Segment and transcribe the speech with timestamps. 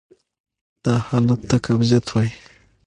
[0.83, 2.31] دا حالت ته قبضیت وایې.